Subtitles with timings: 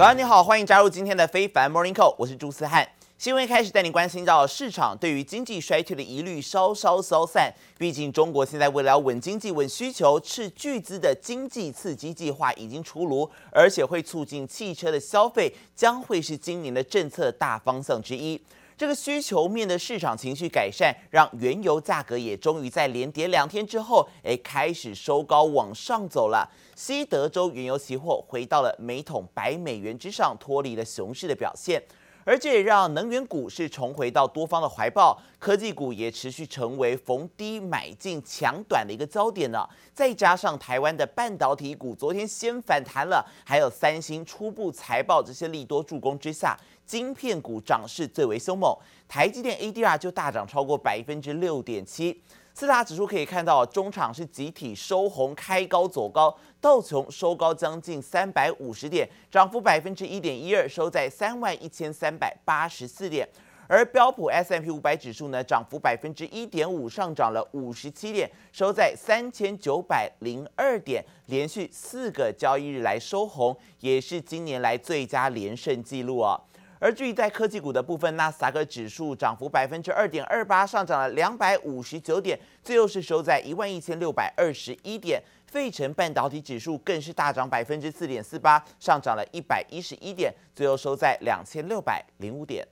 [0.00, 2.88] 早上，你好，欢迎加入今天的非凡 Morning Call，我是朱思翰。
[3.18, 18.40] 新闻开始带你关心到市场对于经济衰退的疑虑稍稍消散，毕竟中国现在为了稳经济、稳需求，斥巨资的经济刺激计划已经出炉，而且会促进汽车的消费，将会是今年的政策大方向之一。
[18.80, 26.50] 这个需求面的市场情绪改善，让原油价格也终于在连跌两天之后，哎，开始收高往上走了。
[26.74, 31.82] 西德州原油期货回到了每桶百美元之上，脱离了熊市的表现。
[32.24, 39.66] 而这也让能源股是重回到多方的怀抱，科技股也持续成为逢低买进抢短的一个焦点呢。
[39.92, 46.56] 再加上台湾的半导体股昨天先反弹了，还有三星初步财报这些利多助攻之下，
[46.90, 48.76] 晶片股涨势最为凶猛，
[49.06, 52.20] 台积电 ADR 就大涨超过百分之六点七。
[52.52, 63.28] 四大指数可以看到，中场是集体收红，开高走高，道琼收高将近三百五十点，涨幅百分之一点一二，收在三万一千三百八十四点。
[63.68, 76.34] 而标普 S M P 五百指数呢，涨幅百分之一点五，上涨了五十七点，收在三千九百零二点，连续四个交易日来收红，也是今年来最佳连胜纪录哦。
[76.80, 85.22] 而至于在科技股的部分，纳斯达克指数涨幅百分之二点二八，上涨了两百五十九点，最后是收在一万一千六百二十一点。
[85.46, 92.66] 费城半导体指数更是大涨百分之四点四八，上涨了一百一十一点，最后收在两千六百零五点。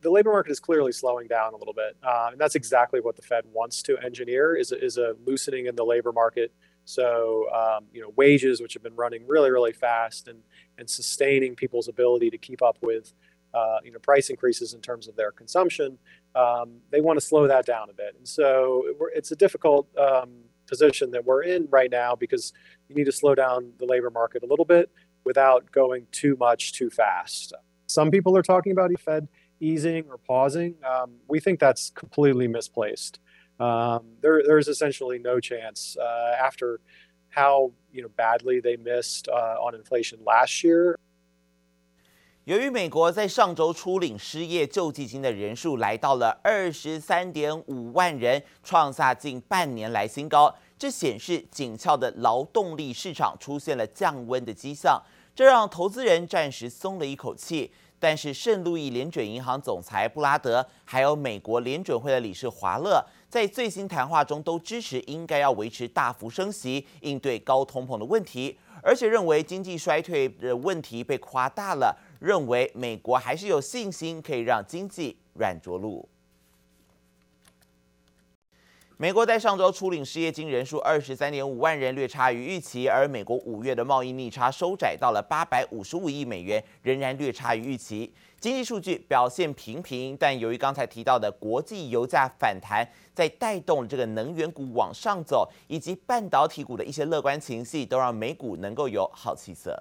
[0.00, 3.16] The labor market is clearly slowing down a little bit, uh, and that's exactly what
[3.16, 6.52] the Fed wants to engineer is a, is a loosening in the labor market.
[6.88, 10.40] So, um, you know, wages, which have been running really, really fast and,
[10.78, 13.12] and sustaining people's ability to keep up with,
[13.52, 15.98] uh, you know, price increases in terms of their consumption,
[16.34, 18.14] um, they want to slow that down a bit.
[18.16, 20.30] And so it's a difficult um,
[20.66, 22.54] position that we're in right now because
[22.88, 24.90] you need to slow down the labor market a little bit
[25.24, 27.52] without going too much too fast.
[27.86, 29.28] Some people are talking about Fed
[29.60, 30.76] easing or pausing.
[30.88, 33.20] Um, we think that's completely misplaced.
[33.58, 35.96] Um, there, there's essentially no chance
[36.40, 36.78] after
[37.30, 40.96] how you know badly they missed on inflation last year.
[42.44, 55.02] 由于美国在上周初领失业救济金的人数来到了二十三点五万人，创下近半年来新高，这显示紧俏的劳动力市场出现了降温的迹象，
[55.34, 57.72] 这让投资人暂时松了一口气。
[58.00, 76.08] 但是圣路易联准银行总裁布拉德，还有美国联准会的理事华勒，在最新谈话中都支持应该要维持大幅升息，应对高通膨的问题，而且认为经济衰退的问题被夸大了，认为美国还是有信心可以让经济软着陆。
[79.00, 88.12] 美国在上周初领失业金人数二十三点五万人，略差于预期，而美国五月的贸易逆差收窄到了八百五十五亿美元，仍然略差于预期。
[88.40, 99.80] 经济数据表现平平，但由于刚才提到的国际油价反弹，在带动这个能源股往上走，以及半导体股的一些乐观情绪，都让美股能够有好气色。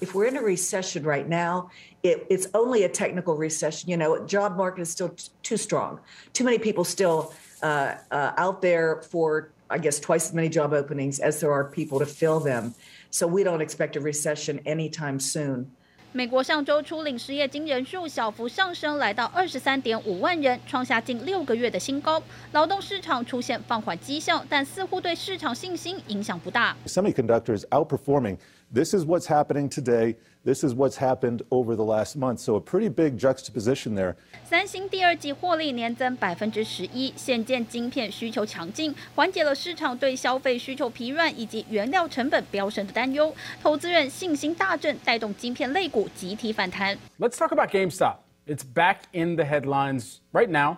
[0.00, 1.68] If we're in a recession right now,
[2.00, 3.90] it, it's only a technical recession.
[3.90, 5.10] You know, job market is still
[5.42, 5.98] too strong.
[6.32, 10.73] Too many people still uh, uh, out there for, I guess, twice as many job
[10.73, 12.73] openings as there are people to fill them.
[13.11, 15.67] So we don't expect a recession anytime soon.
[16.11, 22.23] 美国上周初领失业金人数小幅上升，来到二十三点五万人，创下近六个月的新高。
[22.53, 26.73] 劳动市场出现放缓迹象，但似乎对市场信心影响不大。
[26.85, 28.37] Semiconductors outperforming.
[28.73, 30.15] This is what's happening today.
[30.43, 32.39] This is what's happened over the last month.
[32.39, 34.15] So a pretty big juxtaposition there.
[34.43, 43.33] 三星第二季获利年增百分之十一，显见晶片需求强劲，缓解了市场对消费需求疲软以及原料成本飙升的担忧。
[43.59, 46.95] 投资人信心大振，带动晶片类股集体反弹。
[47.17, 48.17] Let's talk about GameStop.
[48.45, 50.77] It's back in the headlines right now.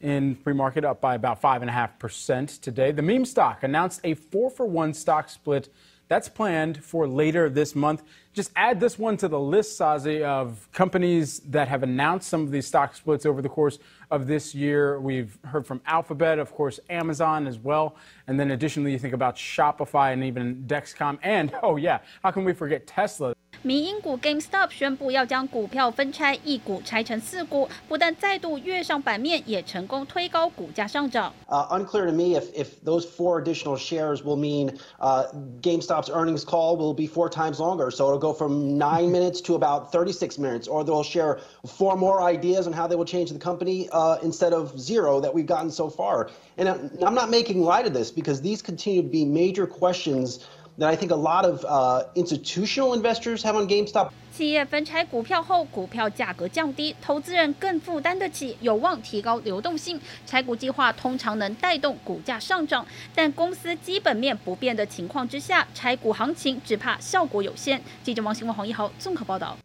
[0.00, 2.92] In pre-market, up by about five and a half percent today.
[2.92, 5.68] The meme stock announced a four for one stock split.
[6.08, 8.02] That's planned for later this month.
[8.39, 12.51] Just add this one to the list, Sazi, of companies that have announced some of
[12.51, 13.79] these stock splits over the course
[14.10, 15.00] of this year.
[15.00, 17.96] We've heard from Alphabet, of course, Amazon as well.
[18.26, 21.18] And then additionally, you think about Shopify and even Dexcom.
[21.22, 23.34] And, oh, yeah, how can we forget Tesla?
[23.62, 31.32] 迷因股 GameStop 宣布要将股票分拆，一股拆成四股，不但再度跃上版面，也成功推高股价上涨。
[31.48, 35.24] Uh, unclear to me if if those four additional shares will mean uh,
[35.62, 39.54] GameStop's earnings call will be four times longer, so it'll go from nine minutes to
[39.54, 43.38] about 36 minutes, or they'll share four more ideas on how they will change the
[43.38, 46.27] company uh, instead of zero that we've gotten so far.
[46.57, 46.67] And
[47.01, 50.39] I'm not making light of this because these continue to be major questions
[50.77, 54.11] that I think a lot of uh, institutional investors have on GameStop.
[54.31, 59.99] 企业分拆股票后，股票价格降低，投资人更负担得起，有望提高流动性。
[60.25, 67.81] 拆股计划通常能带动股价上涨，但公司基本面不变的情况之下，拆股行情只怕效果有限。
[68.01, 69.57] 记者王新文、黄一豪综合报道。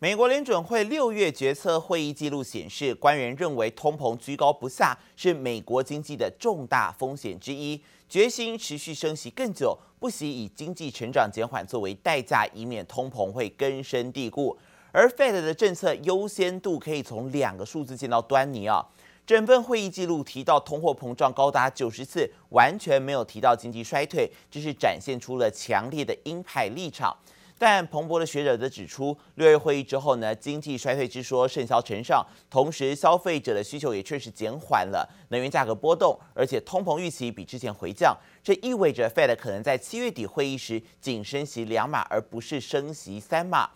[0.00, 7.82] 美国联准会六月决策会议记录显示，官员认为通膨居高不下是美国经济的重大风险之一。
[8.08, 14.56] 决心持续升息更久，不惜以经济成长减缓作为代价，以免通膨会根深蒂固。
[14.92, 18.86] 而 Fed 的政策优先度可以从两个数字见到端倪啊。
[19.26, 27.14] 整份会议记录提到通货膨胀高达九十次，完全没有提到经济衰退，这是展现出了强烈的鹰派立场。
[27.58, 43.68] 但彭博的学者则指出，六月会议之后呢，经济衰退之说甚嚣尘上，同时消费者的需求也确实减缓了，能源价格波动，而且通膨预期比之前回降，这意味着 Fed 可能在七月底会议时仅升息两码，而不是升息三码。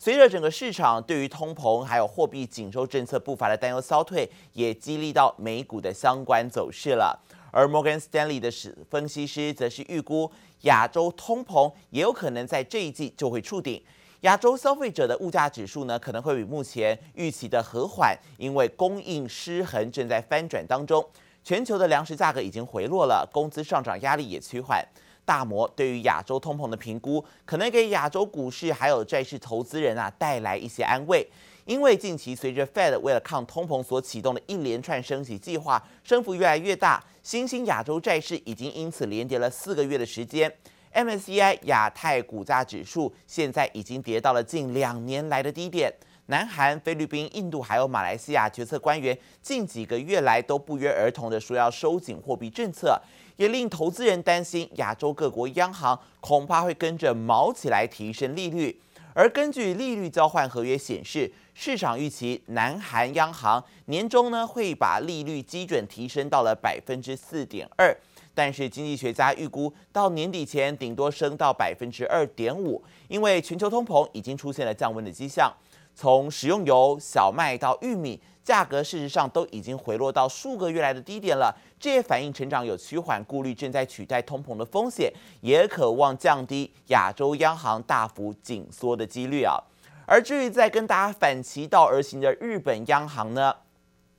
[0.00, 7.20] 随着整个市场对于通膨还有货币紧收政策步伐的担忧消退，也激励到美股的相关走势了。
[7.50, 8.50] 而 Morgan Stanley 的
[8.90, 10.30] 分析师则是预估，
[10.62, 13.82] 亚洲通膨也有可能在这一季就会触顶。
[14.22, 21.06] 亚洲消费者的物价指数呢，可能会比目前预期的和缓，因为供应失衡正在翻转当中。
[21.44, 24.84] 全球的粮食价格已经回落了，工资上涨压力也趋缓。
[25.24, 31.26] 大摩对于亚洲通膨的评估，可能给亚洲股市还有债市投资人啊带来一些安慰。
[31.64, 40.50] 因为近期随着 Fed 为了抗通膨所启动的一连串升息计划，升幅越来越大，新兴亚洲债市已经因此连跌了四个月的时间。
[40.94, 45.92] MSCI 亚太股价指数现在已经跌到了近两年来的低点。
[46.28, 52.98] 南韩、菲律宾、印度还有马来西亚决策官员近几个月来都不约而同地说要收紧货币政策，
[53.36, 58.80] 也令投资人担心亚洲各国央行恐怕会跟着毛起来提升利率。
[59.18, 67.92] 而根据利率交换合约显示，市场预期南韩央行年中呢会把利率基准提升到了百分之四点二，
[68.32, 75.52] 但是经济学家预估到年底前顶多升到百分之二点五，因为全球通膨已经出现了降温的迹象。
[75.96, 81.54] 从食用油、小麦到玉米，价格事实上都已经回落到数个月来的低点了。
[81.78, 85.12] 这也反映成长有趋缓，顾虑正在取代通膨的风险，
[85.42, 89.62] 也渴望降低亚洲央行大幅紧缩的几率啊。
[90.06, 93.54] 而至于在跟大家反其道而行的日本央行呢，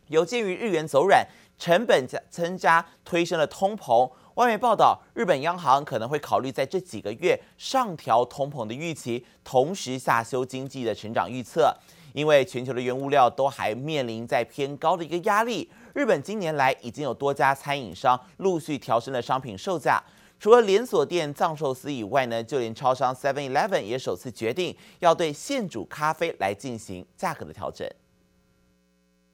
[0.09, 1.25] 有鉴于日元走软，
[1.57, 4.11] 成本加增加，推升了通膨。
[4.35, 11.75] 外媒报道，日本央行可能会考虑在这几个月上调通膨的预期，同时下修经济的成长预测。
[12.19, 15.69] 因为全球的原物料都还面临在偏高的一个压力。
[15.93, 20.03] 日本今年来已经有多家餐饮商陆续调升了商品售价，
[20.37, 27.89] 除了连锁店藏寿司以外呢，就连超商 Seven Eleven 也首次决定要对现煮咖啡来进行价格的调整。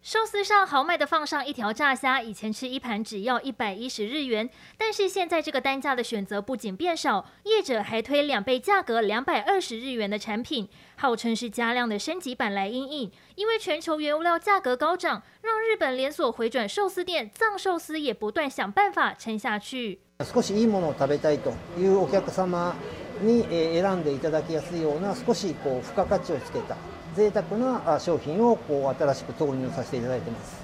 [0.05, 4.49] 寿司上豪迈的放上一条炸虾，以前吃一盘只要一百一十日元，
[4.79, 10.67] 但是现在这个单价的选择不仅变少，业者还推两倍价格两百二十日元的产品，
[10.97, 13.13] 号称是加量的升级版来因应。
[13.35, 20.01] 因为全球原物料价格高涨，让日本连锁回转寿司店藏寿司也不断想办法撑下去。
[20.25, 22.75] 少しいいものを食べたいというお客様
[23.21, 26.75] に选んでいただきやすいような少しこう付加价値をつけた。
[27.15, 30.61] 赘沢な商品をこう新しく投入させていただいてます。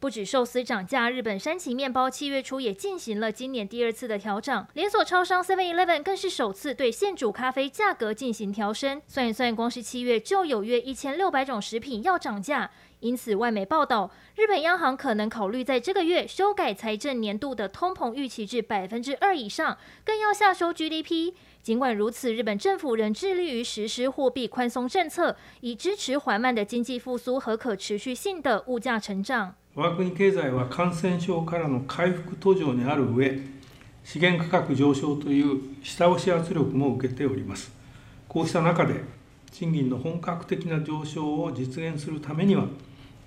[0.00, 4.66] 不止寿司涨价，日本山崎面包七月初也进行了今年第二次的调涨。
[4.72, 9.02] 连锁超商 Seven Eleven 更是首次对现煮咖啡价格进行调升。
[9.06, 12.70] 算一算，光是七月就有约一千六百种食品要涨价。
[13.00, 21.32] 因此，外媒报道，日本央行可能考虑在这个月修改财政年度的通膨预期至百分之二以上，更要下修 GDP。
[21.62, 29.54] 尽管如此，日本政府仍致力于实施货币宽松政策，以支持缓慢的经济复苏和可持续性的物价成长。
[29.74, 33.40] 我国经济は感染症からの回复途上にある上、
[34.04, 37.70] 资源价格上升という下押し压力も受けております。
[38.26, 39.04] こうした中で、
[39.63, 42.65] 赁金の本格的な上升を実现するためには、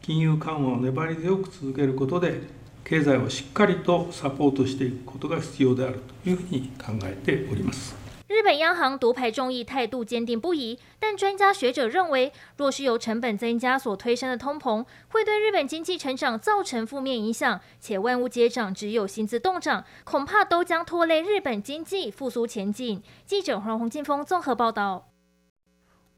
[0.02, 2.42] 金融缓和を粘り强く続けることで、
[2.84, 7.96] 経済をしっかりとサポートしていくことが必要であるというふうに考えております。
[8.28, 10.78] 日本央行独排众议，态度坚定不移。
[11.00, 17.58] 但专家学者认为，若是由成本增加所推升的通膨，会对日本经济成长造成负面影响。
[17.80, 23.02] 且万物皆涨，只有薪资冻涨，恐怕都将拖累日本经济复苏前景。
[23.24, 25.07] 记者黄宏进峰综合报道。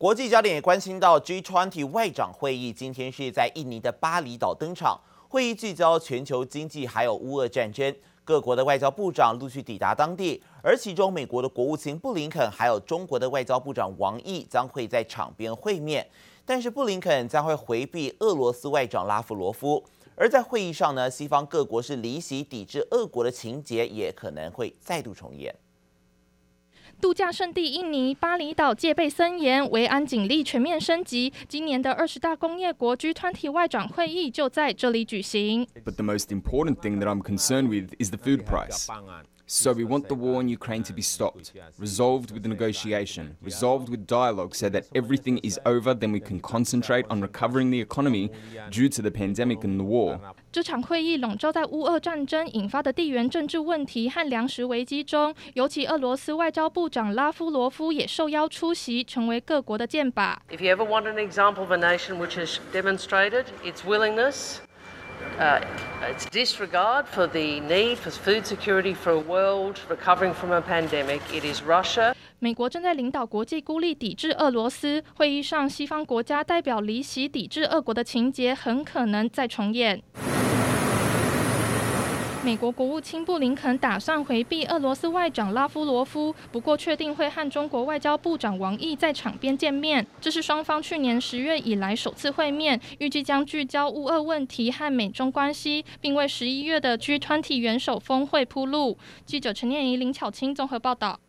[0.00, 4.98] 国际焦点也关心到 G20 外长会议，今天是在印尼的巴厘岛登场。
[5.28, 7.94] 会议聚焦全球经济，还有乌俄战争。
[8.24, 16.08] 各国的外交部长陆续抵达当地，而其中美国的国务卿布林肯还有中国的外交部长王毅将会在场边会面。
[16.46, 19.84] 但是布林肯将会回避俄罗斯外长拉夫罗夫，
[20.16, 25.54] 而在会议上呢，西方各国是离席抵制俄国的情节也可能会再度重演。
[27.00, 31.32] 度假胜地印尼巴厘岛戒备森严，维安警力全面升级。
[31.48, 35.66] 今年的二十大工业国 G20 外长会议就在这里举行。
[35.82, 38.86] But the most important thing that I'm concerned with is the food price.
[39.49, 44.07] So we want the war in Ukraine to be stopped, resolved with negotiation, resolved with
[44.07, 48.31] dialogue so that everything is over, then we can concentrate on recovering the economy
[48.71, 50.19] due to the pandemic and the war.
[50.51, 60.37] 这场会议笼罩在乌俄战争引发的地缘政治问题和粮食危机中，尤其俄罗斯外交部长拉夫罗夫也受邀出席，成为各国的箭靶。
[60.49, 64.55] If you ever want an example of a nation which has demonstrated its willingness
[65.38, 65.58] Uh,
[66.10, 71.20] its disregard for the need for food security for a world recovering from a pandemic.
[71.32, 72.14] It is Russia.
[72.38, 75.02] 美国正在领导国际孤立抵制俄罗斯。
[75.14, 80.02] 会议上，西方国家代表离席抵制俄国的情节很可能再重演。
[82.42, 90.06] 美国国务卿布林肯打算回避俄罗斯外长拉夫罗夫，不过确定会和中国外交部长王毅在场边见面。
[90.22, 98.96] 这是双方去年十月以来首次会面，预计将聚焦乌俄问题和美中关系，并为十一月的 G20 元首峰会铺路。
[99.26, 101.20] 记者陈念怡、林巧清综合报道。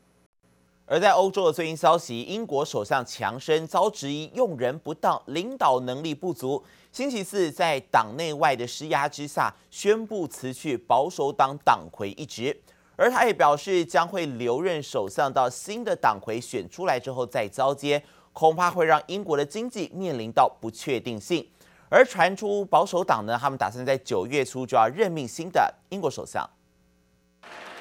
[0.86, 6.64] 而在欧洲的最新消息，英国首相强生遭质疑用人不当、领导能力不足。
[6.92, 12.62] 星期四，在党内外的施压之下，宣布辞去保守党党魁一职，
[12.98, 21.48] 而他也表示将会留任首相到新的党魁选出来之后再交接，恐怕会让英国的经济面临到不确定性。
[21.88, 26.50] 而传出保守党呢，他们打算在九月初就要任命新的英国首相。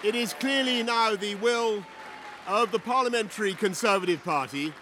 [0.05, 1.83] It is clearly now the will
[2.47, 4.73] of the Parliamentary Conservative Party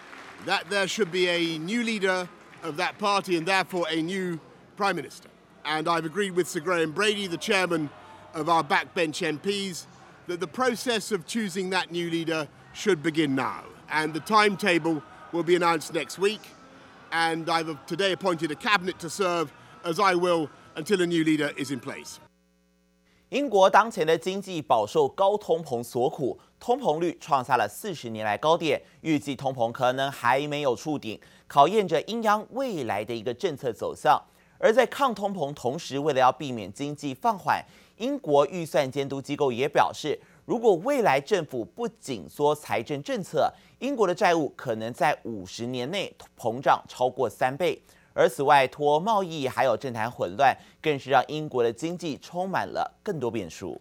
[0.45, 2.27] that there should be a new leader.
[2.62, 4.40] of that party and therefore a new
[4.76, 5.28] Prime Minister.
[5.64, 7.90] And I've agreed with Sir Graham Brady, the chairman
[8.34, 9.86] of our backbench MPs,
[10.26, 13.64] that the process of choosing that new leader should begin now.
[13.90, 15.02] And the timetable
[15.32, 16.40] will be announced next week.
[17.12, 19.52] And I've today appointed a cabinet to serve,
[19.84, 22.18] as I will, until a new leader is in place.
[23.30, 31.19] 英国当前的经济饱受高通膨所苦， 通膨率创下了四十年来高点，预计通膨可能还没有触顶。
[31.47, 34.21] 考验着英央未来的一个政策走向，
[34.59, 37.63] 而在抗通膨同时，为了要避免经济放缓，
[37.97, 47.81] 英国预算监督机构也表示，如果未来政府不紧缩财政政策，英国的债务可能在五十年内膨胀超过三倍。
[48.13, 53.79] 而此外，脱欧贸易还有政坛混乱，更是让英国的经济充满了更多变数。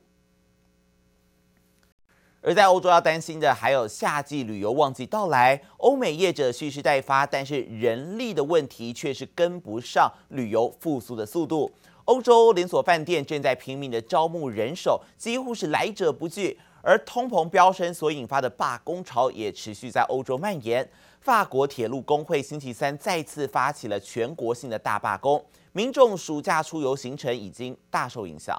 [2.41, 11.71] 而在欧洲要担心的还有夏季旅游旺季到来，欧美业者蓄势待发，但是人力的问题却是跟不上旅游复苏的速度。
[12.05, 16.59] 欧洲连锁饭店正在拼命的招募人手，几乎是来者不拒。
[16.81, 20.89] 而通膨飙升所引发的罢工潮也持续在欧洲蔓延。
[21.21, 28.57] 法国铁路工会星期三再次发起了全国性的大罢工，民众暑假出游行程已经大受影响。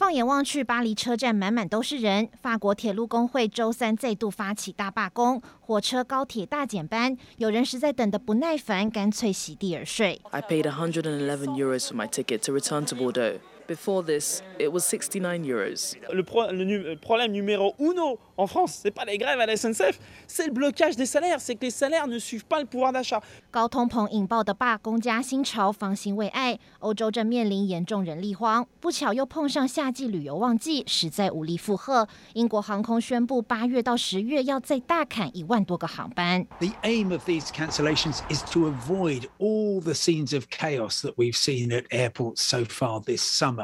[0.00, 2.26] 放眼望去，巴黎车站满满都是人。
[2.40, 10.18] 法国铁路工会周三再度发起大罢工，火车、高铁大减班，有人实在等得不耐烦，干脆席地而睡。
[10.30, 13.40] I paid 111 euros for my ticket to return to Bordeaux.
[13.69, 15.95] Before this, it was 69 euros.
[16.13, 19.97] Le, pro le problème numéro uno en France, c'est pas les grèves à la SNCF,
[20.27, 23.23] c'est le blocage des salaires, c'est que les salaires ne suivent pas le pouvoir d'achat.
[23.49, 26.59] 高通膨引爆的罢工加薪潮，方兴未艾。
[26.77, 32.07] 欧洲正面临严重人力荒，不巧又碰上夏季旅游旺季，实在无力负荷。
[32.33, 36.45] 英国航空宣布，八月到十月要再大砍一万多个航班。
[36.59, 41.71] The aim of these cancellations is to avoid all the scenes of chaos that we've seen
[41.71, 43.55] at airports so far this summer.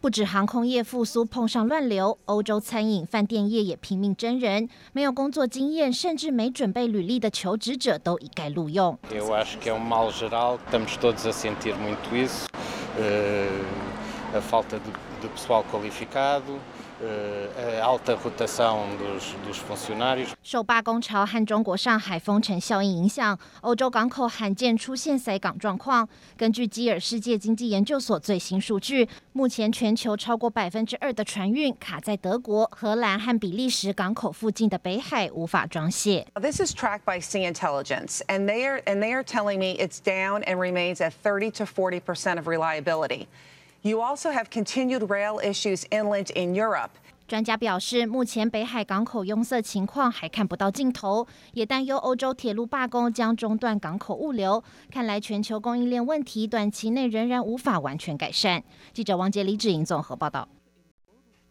[0.00, 8.98] 不止航空业复苏碰上乱流，欧洲餐饮、饭店业也拼命征人，没有工作经验甚至没准备履历的求职者都一概录用。
[20.42, 26.08] 受罢工潮和中国上海封城效应影响，欧洲港口罕见出现塞港状况。
[26.36, 36.24] 根据基尔世界经济研究所最新数据，目前全球超过百分之二的船运卡在德国、荷兰和比利时港口附近的北海，无法装卸。
[36.40, 40.44] This is tracked by Sea Intelligence, and they are and they are telling me it's down
[40.44, 43.26] and remains at 30 to 40 percent of reliability.
[43.86, 46.88] You also have continued rail issues inland in Europe.
[47.28, 54.64] 专家表示，目前北海港口拥塞情况还看不到尽头，也担忧欧洲铁路罢工将中断港口物流。
[54.90, 58.64] 看来全球供应链问题短期内仍然无法完全改善。
[58.94, 60.48] 记者王杰、李志莹综合报道。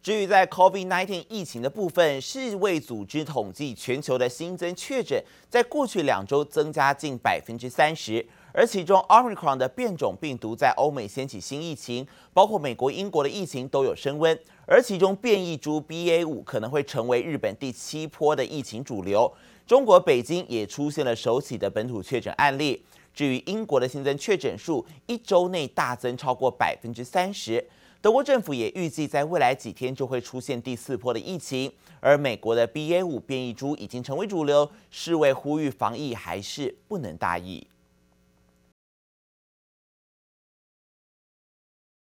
[0.02, 8.26] 至于在 COVID-19 疫情的部分，世卫组织统计全球的新增确诊，在过去两周增加近百分之三十。
[8.56, 14.38] 而其中，Omicron 的变种病毒在欧美掀起新疫情，包括美国、英国的疫情都有升温。
[14.64, 19.30] 而其中变异株 BA 五可能会成为日本第七波的疫情主流。
[19.66, 22.80] 中国北京也出现了首起的本土确诊案例。
[23.12, 27.66] 至于英国的新增确诊数，一周内大增超过百分之三十。
[28.00, 31.72] 德国政府也预计在未来几天就会出现第四波的疫情。
[31.98, 37.66] 而美国的 BA 五变异株已经成为主流，世卫呼吁防疫还是不能大意。